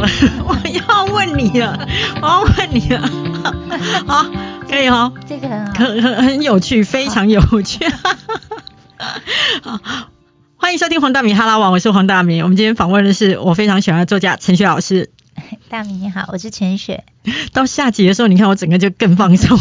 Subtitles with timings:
[0.00, 0.08] 了，
[0.46, 1.86] 我要问你了，
[2.22, 3.08] 我要问你了，
[4.06, 4.26] 好，
[4.68, 7.86] 可以哦，这个很好，很很很有趣，非常有趣。
[9.62, 9.78] 好，
[10.56, 12.42] 欢迎收听黄大米哈拉网，我是黄大米。
[12.42, 15.10] 我们今天访问的是我非常喜欢的作家陈雪老师。
[15.70, 17.04] 大米你好，我是陈雪。
[17.54, 19.56] 到下集的时候，你看我整个就更放松。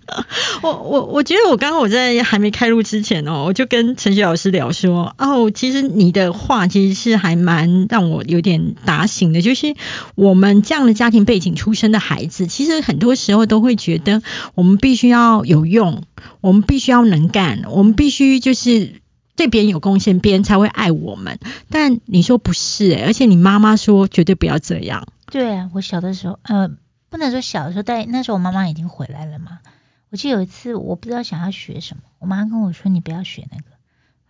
[0.60, 9.74] 我我我觉得我刚刚我在还没开录之前哦，我就跟陈雪老师聊说，哦，其实你的话其实是还蛮让我有点打醒的，就是
[10.14, 14.22] 我们这样的家庭背景出身的孩子，其实很多时候都会觉得
[14.54, 16.02] 我们必须要有用，
[16.42, 19.00] 我们必须要能干，我们必须就是。
[19.36, 21.38] 对别人有贡献，别人才会爱我们。
[21.70, 25.06] 但你说不是、欸，而且你妈妈说绝对不要这样。
[25.26, 26.70] 对啊，我小的时候，呃，
[27.10, 29.60] 不能说小的时候，但那时候我妈妈已经回来了嘛。
[30.08, 33.64] 我记得有一次，我不知道想要学什么，我妈跟我说：“你不要学那个。”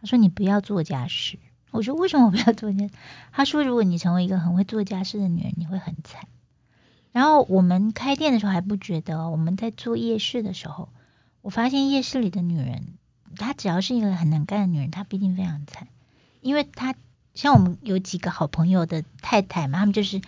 [0.01, 1.38] 她说：“你不要做家事。”
[1.70, 2.91] 我说：“为什么我不要做家事？”
[3.30, 6.27] 她说：“如果你成为一个很会做家事的女人，你会很惨。”
[7.12, 10.88] 然后我们开店的时候还不觉得、我们在做夜市的时候，
[11.43, 12.95] 我发现夜市里的女人。
[13.37, 15.88] 她只要是一个很能干的女人，她必定非常惨，
[16.41, 16.95] 因为她
[17.35, 20.21] 像我们有几个好朋友的太太嘛，她们就是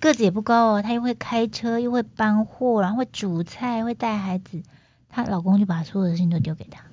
[0.00, 4.62] 个子也不高哦，她又会开车，又会搬货，然后会煮菜，会带孩子，
[5.08, 6.84] 她老公就把所有的事情都丢给她。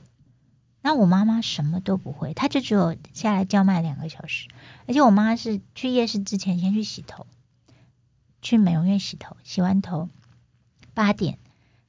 [0.81, 4.47] 那我妈妈什么都不会，她就只有下来叫卖两个小时，
[4.87, 7.27] 而且我妈是去夜市之前先去洗头，
[8.41, 10.07] 去美容院洗头，洗完头
[10.93, 11.39] 八点。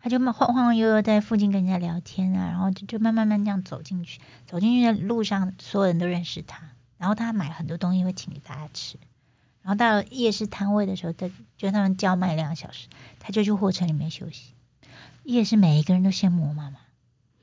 [0.01, 6.71] 他就慢晃晃悠悠在附近跟人家聊天啊，然后就就慢慢慢这样走进去，走进去的路上，所有人都认识他。
[6.99, 8.99] 然后他买很多东西会请给大家吃。
[9.63, 12.89] 然后到了夜市摊位的时候，他就他们叫卖两个小时，
[13.19, 14.55] 他就去货车里面休息。
[15.25, 16.79] 夜市每一个人都羡慕我妈妈，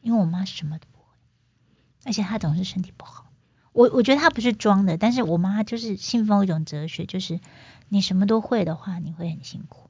[0.01, 1.05] 因为我妈什么都不会，
[2.05, 3.25] 而且她总是身体不好。
[3.73, 7.39] 我我觉得她不是装的，但是我妈就是信奉一种哲学，就是
[7.89, 9.89] 你什么都会的话，你会很辛苦。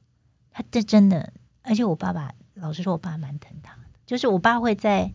[0.50, 2.34] 她这真的，而且我爸爸。
[2.56, 5.12] 老实说，我爸蛮疼他的，就是我爸会在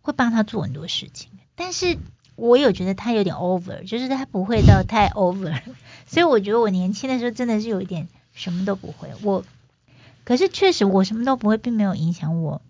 [0.00, 1.96] 会帮他做很多事情，但是
[2.34, 5.62] 我有觉得他有点 over，就是他不会到太 over，
[6.06, 9.10] 所以我觉得我年轻的时候真的是有一点什么都不会。
[9.22, 9.44] 我
[10.24, 12.60] 可是确实我什么都不会，并没有影响我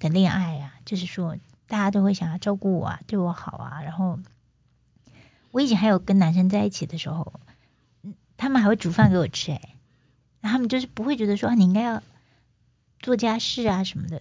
[0.00, 1.36] 的恋爱啊，就是说
[1.68, 3.82] 大家都会想要照顾我啊，对我好啊。
[3.82, 4.18] 然后
[5.52, 7.32] 我以前还有跟男生在一起的时候，
[8.02, 9.60] 嗯他们还会煮饭给我吃、欸，
[10.40, 12.02] 哎，他们就是不会觉得说，你应该要。
[13.04, 14.20] 做家事啊什么的，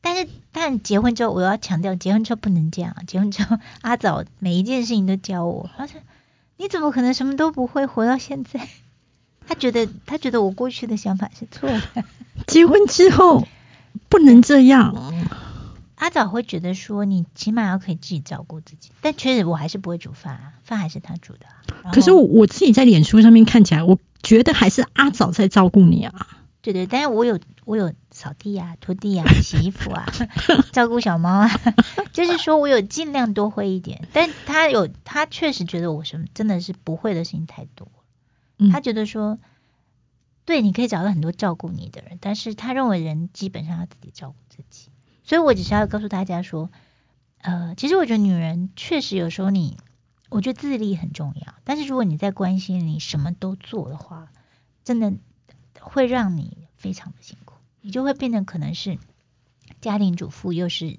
[0.00, 2.96] 但是但结婚之后，我要强调，结婚之后不能这样。
[3.06, 5.68] 结婚之后，阿早每一件事情都教我。
[5.76, 6.00] 他说
[6.56, 8.68] ：“你怎么可能什么都不会活到现在？”
[9.46, 12.04] 他觉得他觉得我过去的想法是错的。
[12.48, 13.46] 结婚之后
[14.08, 15.14] 不能这样。
[15.96, 18.90] 阿早会觉得说，你起码要可以自己照顾自己。
[19.02, 21.46] 但确实我还是不会煮饭啊，饭还是他煮的、
[21.84, 21.92] 啊。
[21.92, 26.26] 可是我自己在脸书上面看起来，我觉得还是阿早在照顾你啊。
[26.60, 30.06] 对对，但是我有我有扫地啊、拖地啊、 洗衣服啊、
[30.72, 31.50] 照顾小猫啊，
[32.12, 34.06] 就是说我有尽量多会一点。
[34.12, 37.88] 但他有他确实觉得我什么真的是不会的事情太多，
[38.58, 39.38] 嗯、他觉得说，
[40.44, 44.90] 对，你可以找到很多照顾你的人，但是他认为人基本上要自己照顾自己。
[45.24, 46.70] 所以我只是要告诉大家说，
[47.40, 49.78] 呃，其实我觉得女人确实有时候你，
[50.28, 54.28] 我觉得自立很重要，但是如果你在关心你什么都做的话，
[54.84, 55.14] 真的。
[55.84, 58.98] 会让你非常的辛苦，你就会变得可能是
[59.80, 60.98] 家庭主妇，又是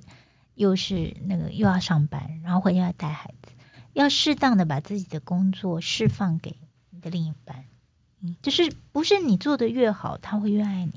[0.53, 3.53] 又是那个又要上班，然后回家带孩子，
[3.93, 6.57] 要适当的把自己的工作释放给
[6.89, 7.63] 你的另一半，
[8.19, 10.93] 嗯，就是不是你做的越好，他会越爱你，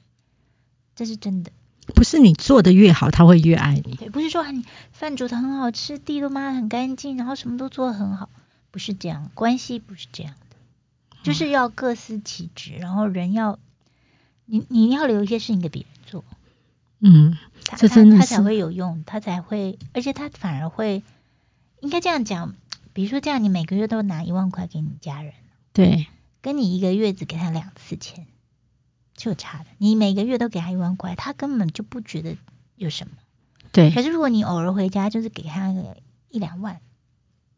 [0.97, 1.53] 这是真的。
[1.95, 3.95] 不是你做的越好，他会越爱你。
[3.95, 8.29] 对，不是说你饭煮的很好吃，地都抹的很干净，然后什么都做的很好，
[8.73, 10.57] 不是这样，关系不是这样的，
[11.23, 13.61] 就是要各司其职，然后人要。
[14.47, 16.25] 你你要留一些事情给别人做，
[17.01, 17.37] 嗯，
[17.77, 21.03] 这真的他才会有用，他才会，而且他反而会，
[21.81, 22.55] 应该这样讲，
[22.93, 25.35] 比如说这样，你每个月都拿一万块给你家人，
[25.73, 26.07] 对，
[26.41, 28.27] 跟你一个月只给他两次钱，
[29.15, 29.67] 就差的。
[29.79, 32.37] 你每个月都给他一万块，他根本就不觉得
[32.77, 33.15] 有什么，
[33.73, 33.91] 对。
[33.91, 35.97] 可是如果你偶尔回家，就是给他个
[36.31, 36.81] 一两万，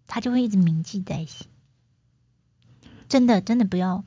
[0.06, 1.46] 他就会一直铭记在心。
[3.08, 4.04] 真的，真的不要。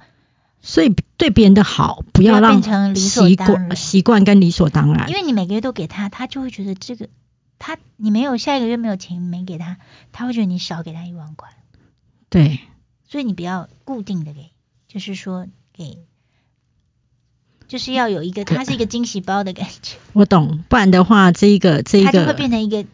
[0.62, 5.10] 所以对别人的好，不要让变成习惯习惯跟理所当然。
[5.10, 7.10] 因为你每个月都给他，他就会觉得这个
[7.58, 9.78] 他你没有下一个月没有钱没给他，
[10.12, 11.50] 他会觉得你少给他一万块。
[12.30, 12.60] 对，
[13.08, 14.52] 所以你不要固定的给，
[14.88, 16.06] 就是说给，
[17.68, 22.86] 就是要有一个，它是一个惊喜包的感觉，我懂，不然的话，这一个这一个它就会变成一个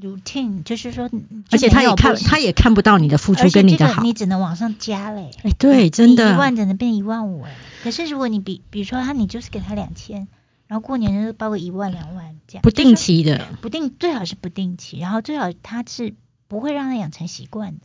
[0.00, 1.10] routine，就是说，
[1.50, 5.30] 而且他也看他也看不到你的付出跟你的好，你只能往上加嘞。
[5.42, 7.54] 哎，对，真的，一万只能变一万五哎。
[7.82, 10.28] 可是如果你比，比如说他，你就是给他两千，
[10.66, 16.14] 然后过年就是包个一万两万这样，不定期的，不定最好是不定期，然后最好他是
[16.48, 17.80] 不会让他养成习惯的。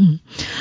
[0.00, 0.18] 嗯，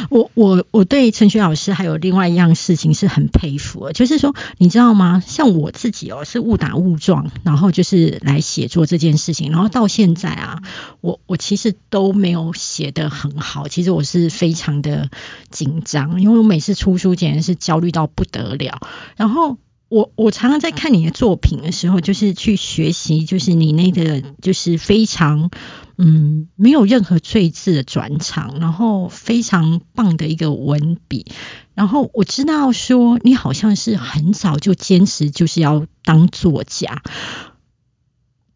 [0.09, 5.23] 我我我对陈雪老师还有另外一样事情是很佩服，就是说你知道吗？
[5.25, 10.61] 像我自己哦，是误打误撞，然后就是来写作这件事情，然后到现在啊，
[10.99, 15.09] 我我其实都没有写得很好，其实我是非常的
[15.49, 18.81] 紧张，因为我每次出书简直是焦虑到不得了，
[19.15, 19.57] 然后。
[19.89, 25.49] 我我常常在看你的作品的时候，就是去学习，就是你那个就是非常
[25.97, 31.25] 嗯没有任何赘字的转场，然后非常棒的一个文笔。
[31.73, 37.01] 然后我知道说你好像是很早就坚持就是要当作家，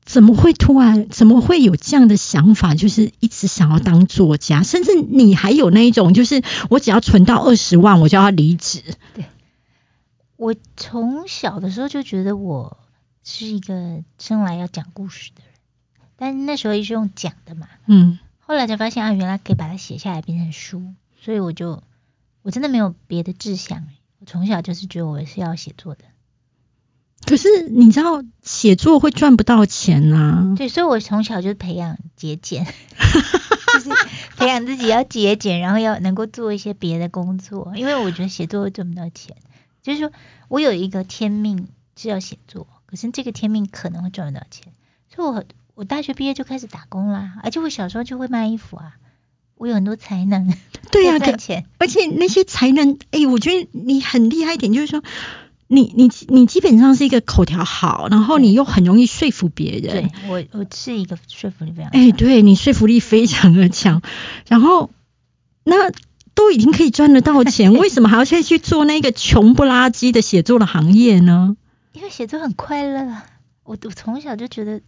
[0.05, 2.75] 怎么会突然怎么会有这样的想法？
[2.75, 8.83] 就是一直想要当作家，甚至你还有那一种，就是我只要存到二十万，我就要离职。
[9.15, 9.25] 对。
[10.35, 12.77] 我从小的时候就觉得我
[13.23, 15.53] 是一个生来要讲故事的人，
[16.17, 21.83] 但是那时候也是用讲的嘛，嗯，后来才发现啊，原来可以把它写下来变成书，所以我就
[22.41, 23.87] 我真的没有别的志向，
[24.19, 26.03] 我从小就是觉得我是要写作的。
[27.25, 30.55] 可是你知道写作会赚不到钱啊？
[30.57, 33.89] 对，所以我从小就培养节俭，就是
[34.35, 39.37] 培养自己要节俭，然后要能够做一些别的工作，因为我觉得写作会赚不到钱。
[39.83, 40.11] 就是说
[40.47, 44.73] 我有一个天命是要写作，可是这个天命可能会赚不到钱，
[45.13, 45.43] 所以我
[45.75, 48.95] 我大学毕业就开始打工啦，而且我小时候就会卖衣服啊，
[49.55, 50.51] 我有很多才能，
[50.89, 55.03] 对呀，赚钱，而且那些才能，哎，我觉得你很厉害一点，就是说
[55.67, 64.01] 你你你基本上是一个口条好，然后你又很容易说服别人，对我我是一个说服力非常，哎，对你说服力非常的强，
[64.47, 64.89] 然后
[65.65, 65.91] 那。
[66.35, 71.57] 都已经可以赚得到钱， 为什么还要再去做那个穷不拉几的写作的行业呢？
[71.93, 73.21] 因为写作很快乐，
[73.63, 74.79] 我我从小就觉得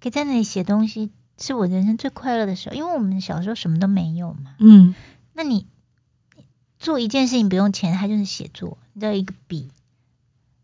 [0.00, 2.74] 可以在那里写东西是我人生最快乐的时候。
[2.74, 4.94] 因为我们小时候什么都没有嘛，嗯，
[5.34, 5.66] 那你
[6.78, 9.68] 做一件事情不用钱，它就是写作，你只要一个笔，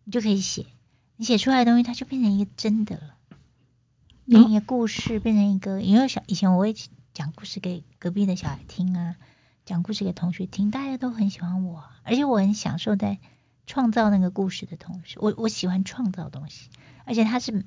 [0.04, 0.64] 你就可以写，
[1.16, 3.36] 你写出来的东西它就变成一个真的了，
[4.24, 5.82] 变成一个故事，变成一个。
[5.82, 6.74] 因为小以前我会
[7.12, 9.16] 讲故事给隔壁的小孩听啊。
[9.64, 13.18] 讲故事给同学听，大家都很喜欢我，而且我很享受在
[13.66, 16.68] 创造那个故事的同时，我我喜欢创造东西，
[17.06, 17.64] 而且它是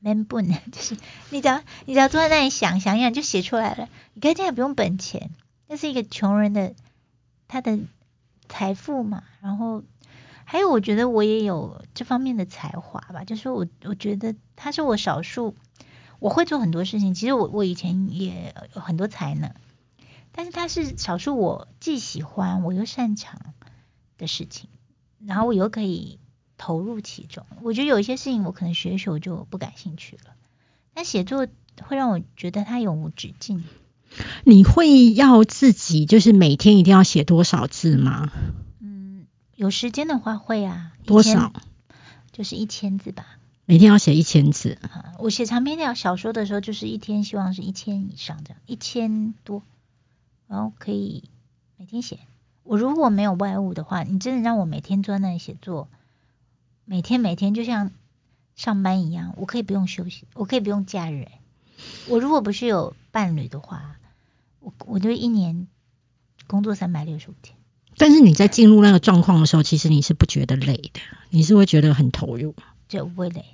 [0.00, 0.98] man 不能，就是
[1.30, 5.30] 你只要你只要坐在那里想想想就写出来了，你看这样不用本钱，
[5.66, 6.74] 那是一个穷人的
[7.48, 7.78] 他的
[8.46, 9.24] 财富嘛。
[9.40, 9.82] 然后
[10.44, 15.56] 还有我觉得我也有这方面的才华吧，就是我我觉得他是我少数
[16.18, 19.54] 我会做很多事情，其实我我以前也有很多才能。
[20.38, 23.40] 但是它是少数我既喜欢我又擅长
[24.18, 24.70] 的事情，
[25.26, 26.20] 然后我又可以
[26.56, 27.44] 投入其中。
[27.62, 30.36] 我觉得有一些事情我可能学一学我就不感兴趣了，
[30.94, 31.48] 但写作
[31.82, 33.64] 会让我觉得它永无止境。
[34.44, 38.30] 你会要自己就是每天一定要写多少字吗？
[38.78, 39.26] 嗯，
[39.56, 40.92] 有时间的话会啊。
[41.04, 41.52] 多少？
[42.30, 43.26] 就是一千字吧。
[43.64, 44.78] 每天要写一千字。
[44.82, 49.64] 啊我写长篇小说的时候，就是一天希望是一千以上这样，一千多。
[50.48, 51.24] 然后可以
[51.76, 52.18] 每天写。
[52.64, 55.88] 我如果没有外物的话，你真的让我每天坐在那里写作，
[56.84, 57.92] 每天每天就像
[58.56, 61.28] 上班一样，我可以不用休息，我可以不用假日。
[62.08, 63.96] 我如果不是有伴侣的话，
[64.60, 65.68] 我我就一年
[66.46, 67.56] 工作三百六十五天。
[67.96, 72.54] 但是你在进入那个状况的时候，其实你是不觉得累的，你是会觉得很投入，
[72.88, 73.44] 就不会累，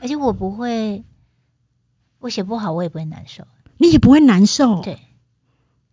[0.00, 1.04] 而且我不会，
[2.18, 4.98] 我写不好我也不会难受，你也不会难受，对。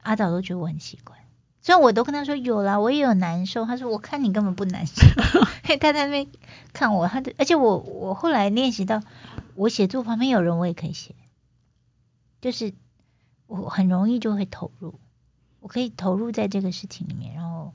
[0.01, 1.15] 阿导都觉得我很奇怪，
[1.61, 3.65] 虽然我都跟他说有啦，我也有难受。
[3.65, 4.93] 他说我看你根本不难受，
[5.63, 6.27] 他在那边
[6.73, 9.01] 看我，他的，而且我我后来练习到，
[9.55, 11.15] 我写作旁边有人我也可以写，
[12.41, 12.73] 就是
[13.45, 14.99] 我很容易就会投入，
[15.59, 17.33] 我可以投入在这个事情里面。
[17.35, 17.73] 然后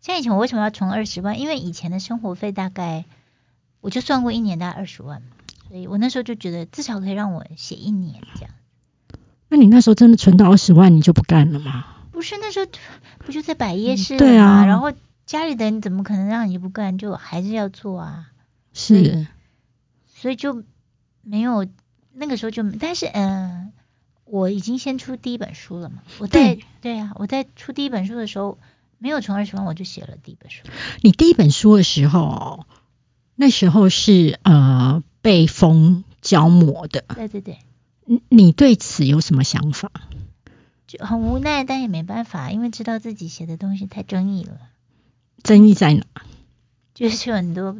[0.00, 1.38] 像以前我为什么要存二十万？
[1.38, 3.04] 因为以前的生活费大概
[3.80, 5.28] 我就算过一年大概二十万嘛，
[5.68, 8.50] 所以我那时候就觉得至少可以让我写一年这样。
[9.48, 11.86] 那你那时候真的存到二十万，你就不干了吗？
[12.12, 12.66] 不是那时候
[13.24, 14.92] 不就在摆夜市对啊，然后
[15.24, 18.30] 家里的人怎么可能让你不干，就还是要做啊。
[18.72, 19.26] 是，
[20.06, 20.64] 所以就
[21.22, 21.66] 没有
[22.12, 23.72] 那个时候就，但是嗯，
[24.24, 26.02] 我已经先出第一本书了嘛。
[26.18, 28.58] 我在对啊，我在出第一本书的时候
[28.98, 30.62] 没有存二十万，我就写了第一本书。
[31.02, 32.66] 你第一本书的时候，
[33.34, 37.04] 那时候是呃被封胶膜的。
[37.14, 37.58] 对对对。
[38.06, 39.90] 你你对此有什么想法？
[40.86, 44.58] 就很无奈，但也没办法，因为知道自己写的东西太争议了。
[45.42, 46.04] 争议在哪？
[46.94, 47.76] 就是有很多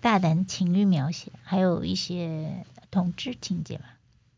[0.00, 3.84] 大胆情欲描写，还有一些同志情节嘛，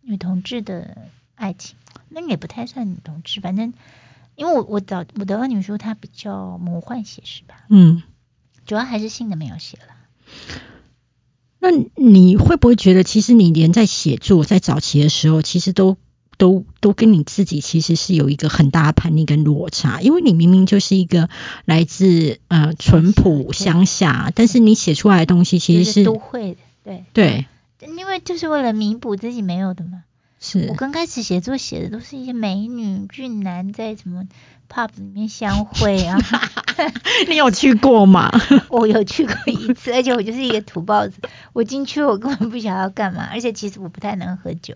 [0.01, 0.99] 女同志的
[1.37, 1.77] 爱情，
[2.09, 3.73] 那也不太算女同志，反正
[4.35, 8.03] 因为我我找我的二女书，它比较魔幻写实吧，嗯，
[8.67, 9.95] 主要还是性的描写了。
[11.63, 15.97] 那你会不会觉得，其实你连在写作在早期的时候，其实都
[16.37, 21.31] 都都跟你自己其实是有一个很大的叛逆跟落差，因为你明明就是一个
[21.65, 26.59] 来自呃淳朴乡下，但是你写出来的东西其实就是都会的，
[27.13, 27.47] 对。
[27.79, 30.03] 对，因为就是为了弥补自己没有的嘛。
[30.45, 34.27] 是我刚开始写作写的都是一些美女俊男在什么
[34.69, 36.19] pub 里面相会啊
[37.29, 38.29] 你有去过吗？
[38.69, 41.21] 我有去过一次，而且我就是一个土包子，
[41.53, 44.75] 我进去我根本不晓得要干嘛，而且其实我不太能喝酒，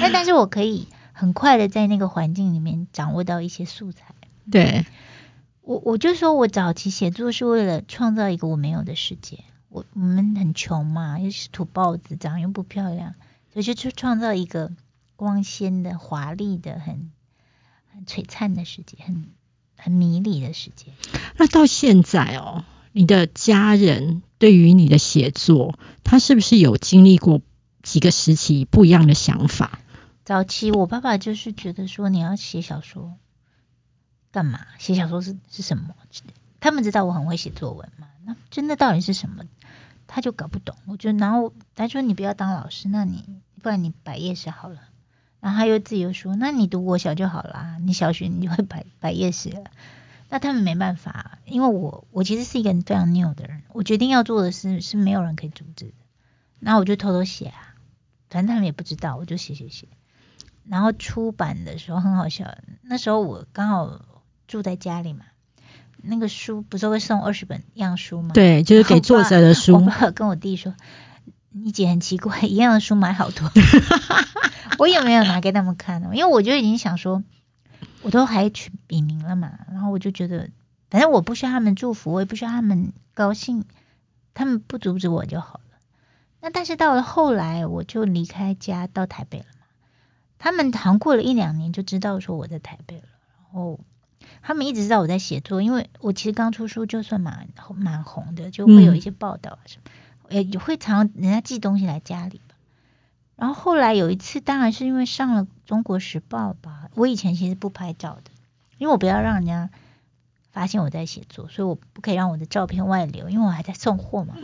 [0.00, 4.14] 但但是我可以很快的在那个环境里面掌握到一些素材。
[4.50, 4.84] 对，
[5.62, 13.14] 我我就说我早期写作是为了创造一个我没有的世界，我我们很穷嘛，又是土包子，长得又不漂亮，
[13.52, 14.72] 所以就去创造一个
[15.16, 17.10] 光鲜的、华丽的、很
[17.92, 19.30] 很璀璨的世界，很
[19.76, 20.92] 很迷离的世界。
[21.36, 27.40] 那到现在哦，你的家人对于你的写作，他是不是有经历过
[27.82, 29.80] 几个时期不一样的想法？
[30.24, 33.14] 早期我爸爸就是觉得说你要写小说
[34.30, 34.66] 干嘛？
[34.78, 35.94] 写小说是是什么？
[36.60, 39.44] 他们知道我很会写作文嘛，那真的到底是什么？
[40.08, 40.76] 他就搞不懂。
[40.86, 43.24] 我就然后他说你不要当老师，那你
[43.62, 44.80] 不然你摆夜市好了。
[45.40, 49.64] 然后他又自己又说，那你读国小就好啦，你小学你就会摆摆夜市了。
[50.28, 55.92] 那他们没办法，因为我我其实是一个非常拗的人，我决定要做的事是没有人可以阻止的。
[56.58, 57.74] 然后我就偷偷写啊，
[58.28, 59.86] 反正他们也不知道，我就写写写。
[60.68, 64.04] 然后出版的时候很好笑，那时候我刚好
[64.48, 65.26] 住在家里嘛，
[66.02, 68.30] 那个书不是会送二十本样书吗？
[68.34, 69.78] 对，就是给作者的我书。
[69.84, 70.74] 爸跟我弟说
[71.64, 73.50] ：“你姐很奇怪， 一样的书买好多。
[74.78, 77.22] ”我也没有拿给他们看，因为我就已经想说，
[78.02, 80.50] 我都还取笔名了嘛，然后我就觉得，
[80.90, 83.64] 反正我不需要他们祝福，我也不需要他们高兴，
[84.34, 85.78] 他们不阻止我就好了。
[86.42, 89.66] 那但是到了后来，我就离开家到台北了嘛，
[90.38, 93.80] 他们好像过了一两年就知道说我在台北了，然后
[94.42, 99.90] 他们一直知道我在写作，因为我其实刚出书就算蛮蛮红的，就会有一些报道啊什么，
[100.30, 102.54] 也也会常人家寄东西来家里吧。
[103.36, 106.88] 然后后来有一次，当然是因为上了《中国时报》吧。
[106.94, 108.30] 我以前其实不拍照的，
[108.78, 109.68] 因为我不要让人家
[110.52, 114.34] 发现我在写作，所以我不可以让我的照片外流，因为我还在送货嘛。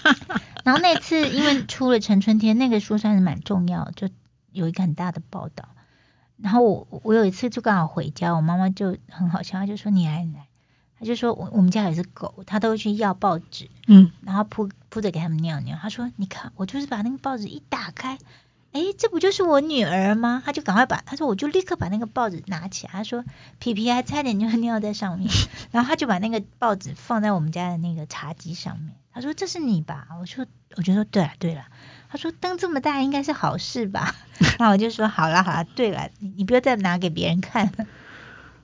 [0.64, 4.08] 然后那次因为出了《陈春天》那个书算是蛮重要，就
[4.50, 5.68] 有一个很大的报道。
[6.38, 10.46] 然后我我有一次就刚好回家，我妈妈就很好笑，她就说你来你来，
[10.98, 15.78] 她就说我我们家有只狗，她都会去要报纸，嗯，然后铺铺着给他们尿尿。
[15.80, 18.18] 他说你看我就是把那个报纸一打开。
[18.72, 20.42] 哎，这不就是我女儿吗？
[20.44, 22.92] 他就赶快把，他说我就立刻把那个报纸拿起来。
[22.92, 23.24] 他说
[23.58, 25.30] 皮皮还差点就尿在上面，
[25.72, 28.94] 然后他就把那个报纸放在我们家的那个茶几上面。
[29.12, 30.08] 他说这是你吧？
[30.20, 30.46] 我说
[30.76, 31.64] 我就说对了对了。
[32.10, 34.14] 他说灯这么大应该是好事吧？
[34.58, 37.86] 然后我就说好了好了，对了，你你不要再拿给别人看了。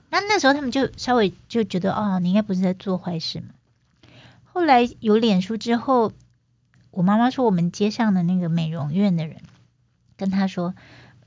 [0.09, 3.49] 那那时候他们就稍微就觉得哦，你应该不是在做坏事嘛。
[4.53, 6.11] 后来有脸书之后，
[6.91, 9.37] 我妈妈说我们街上的那个美容院的人。
[10.17, 10.75] 跟他说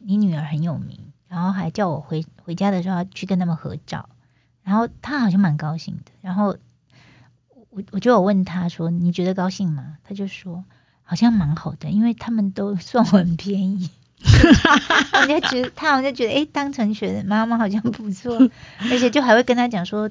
[0.00, 4.10] 你女儿很有名，然后还叫我回回家的时候要去跟他们合照，
[4.62, 6.58] 然后他好像蛮高兴的，然后
[7.70, 9.96] 我我就有问他说你觉得高兴吗？
[10.04, 10.66] 他就说
[11.02, 13.88] 好像蛮好的，因为他们都算我很便宜，
[14.22, 18.36] 我就觉得他好像觉得哎当成学的妈妈好像不错，
[18.90, 20.10] 而且就还会跟他讲说，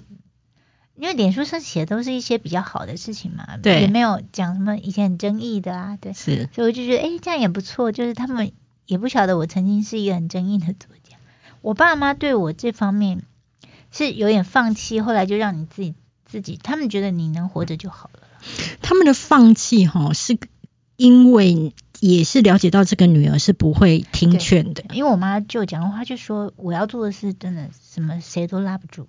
[0.95, 8.51] 因为脸书上写的都是一些比较好的事情嘛，对，也没有讲什么以前很争议的啊，对，是，所以我就觉得哎这样也不错，就是他们。
[8.88, 11.15] 也不晓得我曾经是一个很争议的作家，
[11.62, 13.24] 我爸妈对我这方面
[13.89, 15.93] 是有点放弃，后来就让你自己
[16.25, 18.27] 自己，他们觉得你能活着就好了。
[18.81, 20.38] 他们的放弃哈，是
[20.98, 29.07] 因为也是了解到这个女儿是不会听劝的，因为我妈就讲话就说我要做的事真的什么谁都拉不住。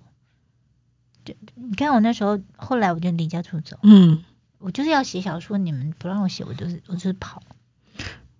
[1.23, 4.23] 对，你看我那时候，后来我就离家出走，嗯，
[4.59, 7.41] 我就是要写小说，你们不让我写，我就是我就是跑。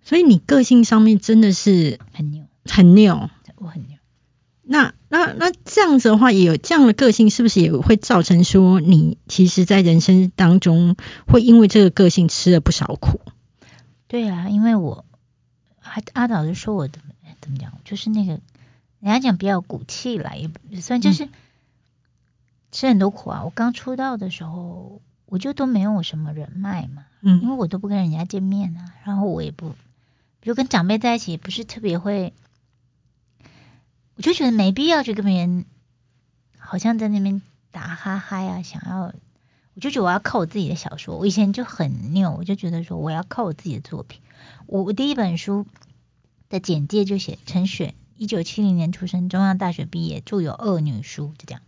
[0.02, 3.96] 所以你个性上面真的是很牛，很牛，我很牛。
[4.66, 13.20] 那那那这样子的话，也有这样的个性，是不是也会造成说你其实，在人生当中会因为这个个性吃了不少苦？
[14.08, 15.04] 对啊，因为我
[15.82, 18.40] 阿阿导就说我怎么怎么讲，就是那个
[19.00, 21.28] 人家讲比较骨气啦，也不算就是
[22.74, 23.44] 吃很多苦啊。
[23.44, 29.70] 我刚出道的时候，我就都没有什么人脉嘛，嗯因嗯为我都不跟人家见面啊，然后我也不，
[30.40, 32.34] 比如跟长辈在一起，也不是特别会，
[34.16, 35.66] 我就觉得没必要去跟别人，
[36.58, 39.12] 好像在那边打哈哈呀，想要，
[39.74, 41.16] 我就觉得我要靠我自己的小说。
[41.16, 44.20] 我以前就很拗，我就觉得说我要靠我自己的作品。
[44.66, 45.64] 我我第一本书
[46.48, 51.62] 的简介就写陈雪，一九七零年出生，中央大学毕业，著有《恶女书》，就这样。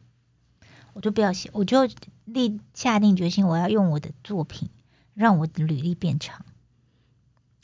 [0.96, 1.86] 我就不要写，我就
[2.24, 4.70] 立下定决心，我要用我的作品
[5.12, 6.46] 让我的履历变长。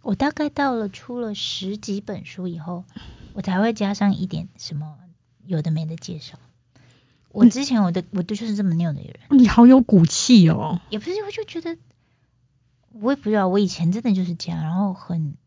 [0.03, 2.85] 我大概到了出了十几本书以后，
[3.33, 4.99] 我才会加上一点什么
[5.47, 6.39] 有的没的介绍。
[7.31, 10.83] 我之前我的我的就是这么拗的人，你好有骨气哦。
[10.91, 11.79] 也不是，我就觉得
[12.91, 15.39] 我也不知道，我以前真的就是这样，然后很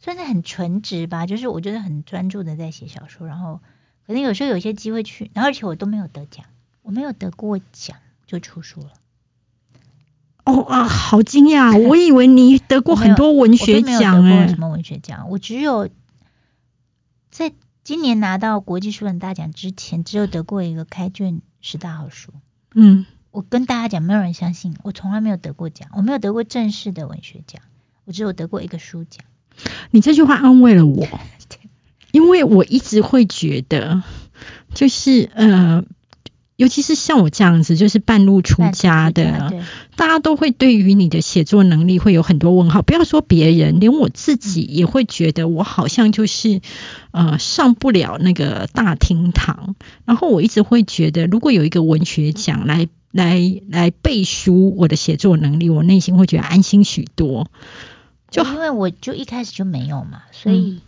[0.00, 3.62] 算是很纯直吧，就是我觉得很专注的在写小说，然后
[4.06, 6.44] 可能有时候有些机会去，然后而且我都没有得奖，
[6.86, 8.92] 我没有得过奖就出书了。
[10.44, 11.76] 哦啊，好惊讶！
[11.88, 14.60] 我以为你得过很多文学奖哎得过什。
[14.60, 15.88] 么文学奖，我只有
[17.32, 17.52] 在
[17.82, 22.30] 今年拿到国际书人大奖之前，只有得过一个开卷十大好书。
[22.72, 27.60] 嗯，我跟大家讲，没有人相信，我从来没有得过奖，我没有得过正式的文学奖，
[28.04, 29.24] 我只有得过一个书奖。
[29.90, 31.08] 你这句话安慰了我，
[32.12, 34.04] 因为我一直会觉得，
[34.72, 35.84] 就是呃，
[36.56, 39.60] 尤其是像我这样子，就是半路出家的，对，
[39.94, 42.80] 大家都会对于你的写作能力会有很多问号。
[42.80, 46.62] 不要说别人，连我自己也会觉得我好像就是
[47.10, 49.76] 呃上不了那个大厅堂。
[50.06, 57.50] 然后我一直会觉得，如果有一个文学奖来来来背书我的写作能力，我内心会觉得安心许多。
[58.30, 60.80] 就因为我就一开始就没有嘛，所以、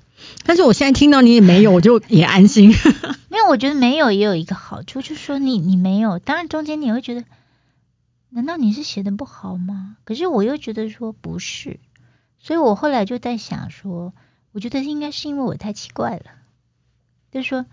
[0.45, 2.71] 但是我现在听到你也没有，我就也安心。
[3.29, 7.25] 没有，我觉得没有也有一个好处，就是说你你没有，当然中间你会觉得，
[8.31, 9.97] 难道你是写的不好吗？
[10.05, 11.81] 可是我又觉得说不是，
[12.39, 14.13] 所以我后来就在想说，
[14.53, 16.25] 我觉得应该是因为我太奇怪了，
[17.31, 17.67] 就是说，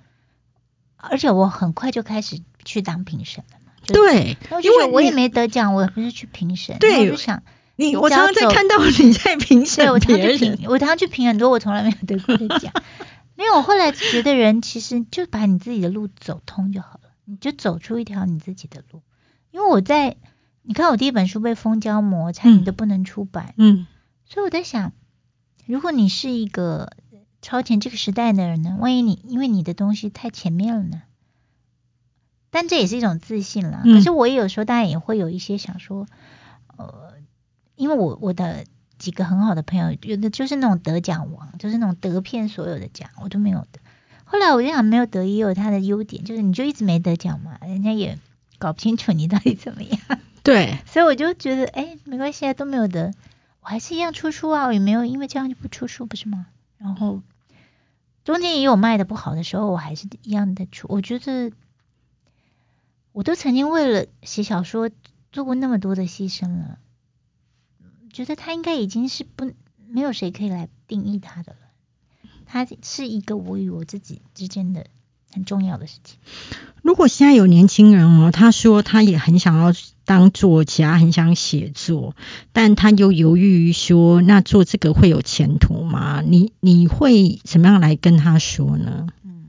[0.97, 7.43] 而且我很快就开始去当评审了嘛，就，对，因为我也没得奖，我也不是去评审，对我就想，
[7.75, 10.37] 你， 我常常在看到你在评审对我常别人。
[10.37, 12.71] 去评，我常常去评很多我从来没有得过的奖。
[13.35, 19.01] 没有，我后来觉得人其实就把你自己的路走通就好了，你就走出一条你自己的路。
[19.51, 20.15] 因为我在，
[20.61, 23.87] 你看我第一本书被蜂胶膜，差点都不能出版，嗯
[24.25, 24.93] 所以我在想，
[25.65, 26.91] 如果你是一个
[27.41, 31.03] 超前这个时代的人呢，万一你因为你的东西太前面了呢？
[32.49, 33.81] 但这也是一种自信啦。
[33.83, 36.07] 嗯可是我也有时候当然也会有一些想说，
[36.77, 37.04] 呃，
[37.75, 38.65] 因为我我的
[38.97, 43.79] 几个很好的朋友，有的就是那种得奖王，就是那种得遍所有的奖，我都没有得。
[44.23, 48.17] 后来我就想，没有得也有它的优点，就是你就一直没得奖嘛， 人家也
[48.57, 49.99] 搞不清楚你到底怎么样。
[50.43, 53.13] 对，所以我就觉得，哎，没关系啊，都没有得，
[53.61, 56.47] 我还是一样出书啊，我也没有因为这样就不出书，不是吗？
[56.77, 57.21] 然后
[58.23, 60.87] 中间也有卖的不好的时候，我还是一样的出。
[60.89, 61.51] 我觉得
[63.11, 64.89] 我都曾经为了写小说
[65.31, 66.79] 做过那么多的牺牲了，
[68.15, 69.51] 觉得他应该已经是不
[69.89, 71.57] 没有谁可以来定义他的了。
[72.45, 74.87] 他是一个我与我自己之间的
[75.33, 76.17] 很重要的事情。
[76.81, 79.73] 如果现在有年轻人哦，他说他也很想要
[80.05, 82.15] 当作家，很想写作，
[82.53, 86.21] 但他又犹豫于说，那做这个会有前途吗？
[86.21, 89.07] 你你会怎么样来跟他说呢？
[89.23, 89.47] 嗯，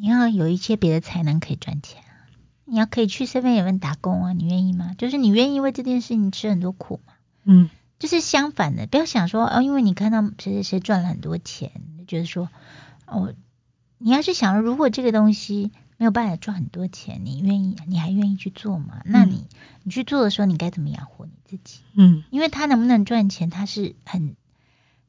[0.00, 2.26] 你要有一些别的才能可以赚钱啊，
[2.64, 4.96] 你要可以去 seven eleven 打工啊，你愿意吗？
[4.98, 7.12] 就是你愿意为这件事情吃很多苦吗？
[7.48, 12.48] 嗯就是相反的，不要想说哦，因为你看到谁谁谁赚了很多钱，就觉得说
[13.06, 13.34] 哦，
[13.98, 19.02] 你要是想如果这个东西没有办法赚很多钱，你愿意，你还愿意去做吗？
[19.04, 19.46] 那你
[19.82, 21.80] 你去做的时候，你该怎么养活你自己？
[21.94, 24.36] 嗯因为他能不能赚钱，他是很，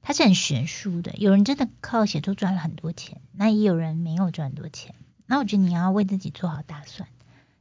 [0.02, 1.14] 他是很悬殊的。
[1.18, 4.96] 有人真的靠写作赚了很多钱，那也有人没有赚很多钱。
[5.28, 7.08] 那我觉得你要为自己做好打算，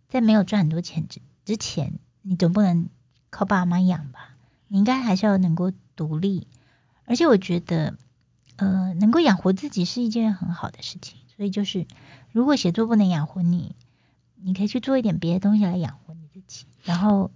[0.08, 2.88] 在没有赚很多钱之之前，你总不能
[3.28, 4.36] 靠爸妈养吧？
[4.68, 6.46] 你应该还是要能够独立。
[7.04, 7.96] 而且我觉得，
[8.56, 11.18] 呃，能够养活自己是一件很好的事情。
[11.36, 11.86] 所以就是，
[12.32, 13.74] 如果写作不能养活你，
[14.42, 17.30] 你可以去做一点别的东西来养活你自己，然后，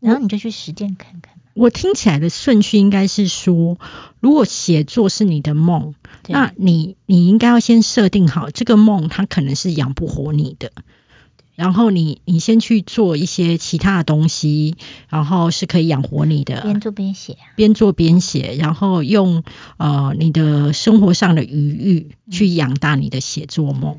[0.00, 1.34] 然后你就去实践看看。
[1.54, 3.78] 我听起来的顺序应该是说，
[4.20, 5.94] 如果写作是你的梦，
[6.28, 10.72] 那你你应该要先设定好这个梦，它可能是养不活你的。
[11.54, 14.76] 然后你你先去做一些其他的东西，
[15.08, 17.52] 然后是可以养活你的，边做边写啊。
[17.56, 19.44] 边做边写，然后用
[19.76, 23.98] 呃你的生活上的余裕去养大你的写作梦。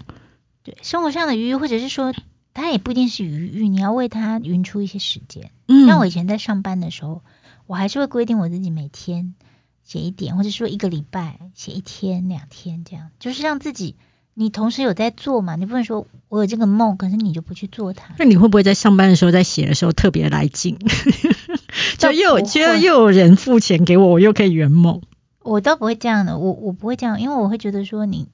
[0.63, 2.13] 对，生活上的余裕，或者是说，
[2.53, 5.51] 它也不一定是余裕，你要为它匀出一些时间。
[5.67, 7.21] 嗯像我以前在上班的时候，
[7.67, 9.35] 我还是会规定我自己每天
[9.83, 13.95] 写一点，或者说一个礼拜写一天、两天这样，就是让自己
[14.35, 18.15] 你同时有在做嘛，你不能说我有这个梦，可是你就不去做它。
[18.17, 20.79] 那你会不会在上班的时候，在写的时候特别来劲？
[21.97, 25.01] 就又觉得又有人付钱给我，我又可以圆梦。
[25.41, 28.27] 我倒不会这样的，我我不会这样，因为我会觉得说你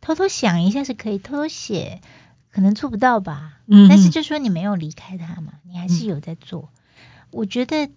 [0.00, 2.00] 偷偷想一下是可以，偷偷写
[2.50, 3.58] 可能做不到吧。
[3.66, 6.70] 嗯但是就说你没有离开它嘛，你还是有在做。
[7.30, 7.88] 我觉得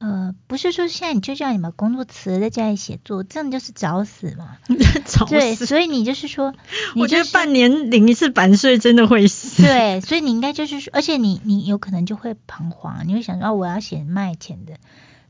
[0.00, 4.56] 呃，不是说现在你就叫你把工作辞了在家里写作，这样就是找死嘛。
[5.04, 6.54] 吵对，所以你就是说，
[6.96, 9.62] 你我觉得半年领一次版税真的会死。
[9.62, 14.78] 对，所以你应该就是说，而且你你有可能就会彷徨，你会想说，哦，我要写卖钱的，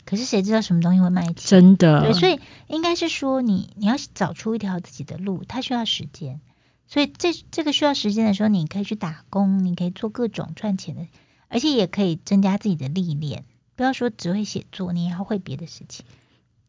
[0.05, 1.35] 可是谁知道什么东西会卖钱？
[1.35, 2.03] 真的。
[2.03, 6.39] 对，所以应该是说你你要找出一条自己的路，它需要时间，
[6.87, 11.09] 所以这这个需要时间的时候，你可以去打工，你可以做各种赚钱的，
[11.49, 13.43] 而且也可以增加自己的历练。
[13.81, 16.05] 不要说只会写作，你也要会别的事情。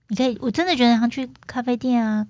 [0.08, 2.28] 你可以，我真的觉得像去咖啡店啊、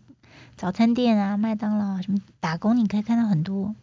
[0.58, 3.76] 早餐店啊、麦当劳啊什么打工，你可以看到很多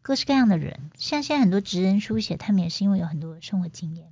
[0.00, 0.80] 各式各样的人。
[0.96, 4.06] 像现在很多职人书写，他们也是因为有很多生活经验。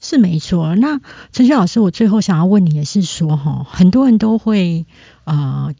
[0.00, 0.74] 是没错。
[0.76, 4.86] 那陈雪老师，我最后想要问你的是说，哈，很多人都会
[5.24, 5.74] 呃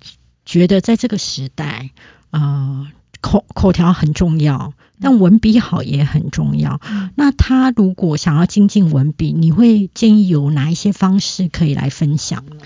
[0.45, 1.88] 觉得在这个时代，
[2.33, 2.87] 呃
[3.21, 6.81] 口口条很重要，但文笔好也很重要。
[6.89, 12.57] 嗯那他如果想要精进文笔，你会建议有哪一些方式可以来分享呢？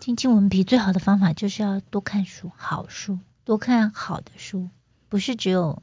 [0.00, 4.68] 精进文笔最好的方法就是要多看书，好书，多看好的书，
[5.10, 5.82] 不是只有，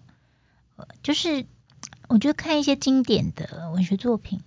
[0.75, 1.45] 呃，就是
[2.07, 4.39] 我觉得看一些经典的文学作品，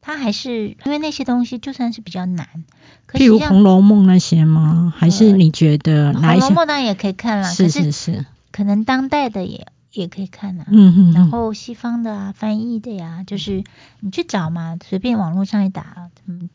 [0.00, 2.64] 它还是因为那些东西就算是比较难，
[3.06, 4.92] 可譬如《像红楼梦》那些吗？
[4.96, 6.48] 还是你觉得哪红一些？
[6.48, 10.66] 楼梦当然也可以看啦，是可是是，可能当代的也也可以看啊。
[10.68, 13.64] 嗯嗯，然后西方的啊，翻译的呀，就是
[14.00, 16.50] 你去找嘛，随便网络上一打，嗯，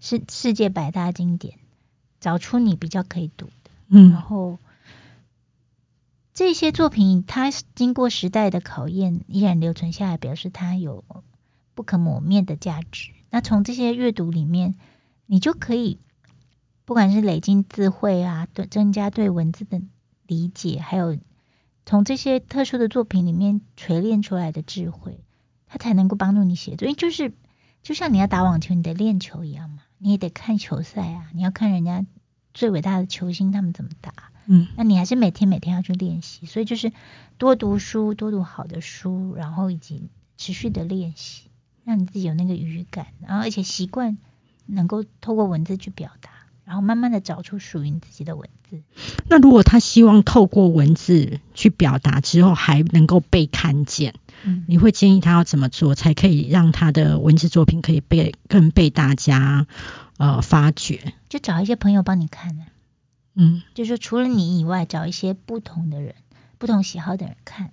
[0.00, 1.58] 世世界百大经典，
[2.20, 3.70] 找出你比较可以读的。
[3.88, 4.58] 嗯然嗯后
[6.34, 11.04] 这些作品，它经过时代的考验，依然留存下来，表示它有
[11.74, 13.10] 不可磨灭的价值。
[13.30, 14.76] 那从这些阅读里面，
[15.26, 15.98] 你就可以
[16.84, 19.82] 不管是累积智慧啊，对增加对文字的
[20.26, 21.18] 理解，还有
[21.88, 25.24] 从这些特殊的作品里面锤炼出来的智慧，
[25.66, 26.86] 它才能够帮助你写作。
[26.86, 27.32] 因为就是
[27.82, 32.04] 就像你要打网球，你得练球一样嘛，你也得看球赛啊，你要看人家
[32.52, 34.12] 最伟大的球星他们怎么打。
[34.44, 36.92] 嗯那你还是每天每天要去练习，所以就是
[37.38, 41.48] 多读书，多读好的书，然后以及持续的练习，
[41.84, 44.18] 让你自己有那个语感，然后而且习惯
[44.66, 46.28] 能够透过文字去表达，
[46.68, 48.82] 然后慢慢的找出属于你自己的文字。
[49.30, 59.66] 那如果他希望透过文字去表达之后，还能够被看见，嗯，你会建议他要怎么做，才可以让他的文字作品可以被更被大家
[60.18, 61.14] 呃发掘？
[61.30, 62.66] 就找一些朋友帮你看啊，
[63.34, 66.16] 嗯就是除了你以外，找一些不同的人、
[66.58, 67.70] 不同喜好的人看，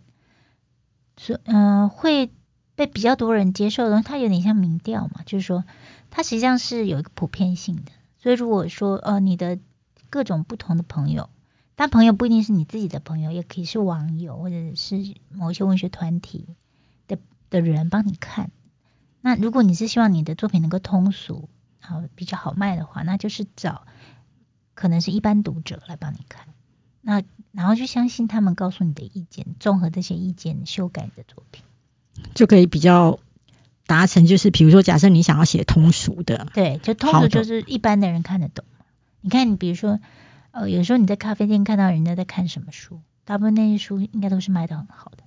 [1.17, 2.31] 所嗯、呃会
[2.75, 5.65] 被比较多人接受的它有点像民调嘛，就是说
[6.11, 7.91] 它实际上是有一个普遍性的。
[8.25, 9.59] 所以如果说呃你的
[10.09, 11.29] 各种不同的朋友，
[11.75, 16.47] 但朋友不一定是你自己的朋友，也可以是网友或者是某一些文学团体
[17.07, 17.19] 的
[17.51, 18.49] 的人帮你看。
[19.21, 23.85] 那如果你是希望你的作品能够通俗，然后比较好卖的话，那就是找
[24.73, 26.47] 可能是一般读者来帮你看。
[27.01, 31.63] 那然后就相信他们告诉你的意见，综合这些意见修改你的作品。
[32.33, 33.19] 就可以比较
[33.85, 38.65] 达成，就是比如说，假设你想要写通俗的，对，就通俗就是一般的人看得懂。
[39.21, 39.99] 你看，你比如说，
[40.51, 45.23] 呃，有时候你在咖啡店看到人家在看什么书，大部分那些书应该都是卖的很好的，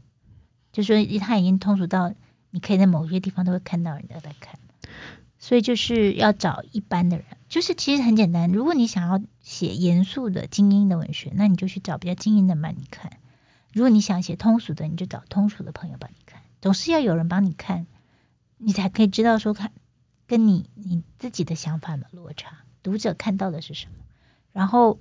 [0.72, 2.12] 就说他已经通俗到
[2.50, 4.58] 你可以在某些地方都会看到人家在看。
[5.40, 8.50] 所以就是要找一般的人，就是其实很简单。
[8.50, 13.12] 如果你想要写严肃的精英的文学，那你就去找比较精英的帮你看；
[13.72, 16.40] 如果你想写通俗的，你就找通俗的朋友帮你看。
[16.60, 17.86] 总是要有人帮你看，
[18.58, 19.72] 你才可以知道说看
[20.26, 23.92] 跟你你自己的想法的落差，读者看到的是什么。
[24.52, 24.98] 然后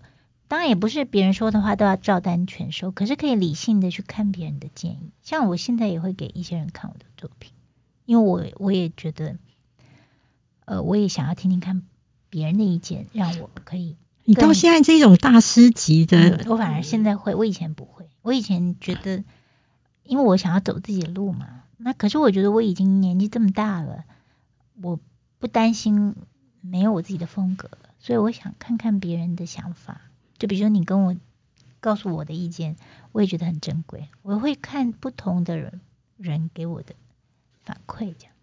[0.48, 5.12] 当然也不是别人说的话都要照单全收，可是可以理性的去看别人的建议。
[5.22, 7.52] 像我现在也会给一些人看我的作品，
[8.06, 9.38] 因为我我也觉得，
[10.66, 11.82] 呃，我也想要听听看
[12.30, 13.98] 别人的意见，让我可以。
[14.24, 18.10] 你到现在这种大师级的，嗯我反而现在会，我以前不会。
[18.22, 19.24] 我以前觉得，
[20.04, 24.04] 因为我想要走自己的路嘛，那可是我觉得我已经年纪这么大了，
[24.82, 25.00] 我
[25.40, 26.16] 不担心
[26.62, 30.02] 没有我自己的风格，所以我想看看别人的想法。
[30.38, 31.16] 就比如说你跟我
[31.80, 32.76] 告诉我的意见，
[33.12, 34.10] 我也觉得很珍贵。
[34.24, 35.80] 我会看不同的人
[36.18, 36.96] 人给我的
[37.64, 38.34] 反馈，这样。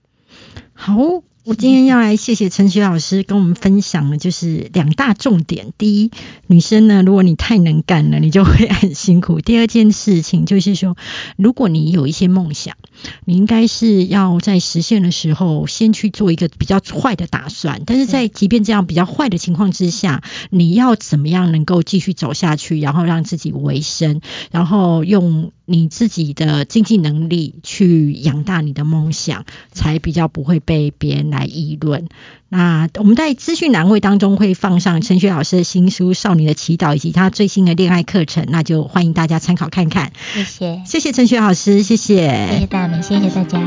[0.77, 0.97] 好，
[1.45, 5.73] 我今天要来谢谢陈雪老师跟我们分享的，就是两大重点。
[5.79, 6.11] 第一，
[6.49, 9.41] 女生呢，如果你太能干了，你就会很辛苦。
[9.41, 10.97] 第二件事情就是说，
[11.37, 12.77] 如果你有一些梦想，
[13.25, 17.83] 你应该是要在实现的时候，先去做一个比较坏的打算。
[17.87, 32.09] 但是在即便这样比较坏的情况之下，你要怎么样能够继续走下去，然后让自己维生，然后用你自己的经济能力去养大你的梦想，才比较不会被别人来议论。
[32.49, 40.13] 那我们在资讯栏位当中会放上陈雪老师的新书《少女的祈祷》以及她最新的恋爱课程，那就欢迎大家参考看看。
[40.35, 43.61] 谢谢，谢谢陈雪老师，谢谢，谢谢大美，谢谢大家。